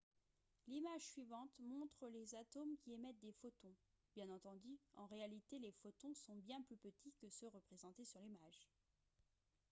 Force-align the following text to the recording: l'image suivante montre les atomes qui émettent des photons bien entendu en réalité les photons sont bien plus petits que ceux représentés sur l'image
l'image 0.65 1.03
suivante 1.05 1.53
montre 1.59 2.07
les 2.07 2.33
atomes 2.33 2.75
qui 2.79 2.91
émettent 2.91 3.19
des 3.19 3.33
photons 3.39 3.75
bien 4.15 4.27
entendu 4.31 4.79
en 4.95 5.05
réalité 5.05 5.59
les 5.59 5.73
photons 5.83 6.15
sont 6.15 6.37
bien 6.37 6.59
plus 6.63 6.77
petits 6.77 7.13
que 7.21 7.29
ceux 7.29 7.49
représentés 7.49 8.05
sur 8.05 8.19
l'image 8.21 8.67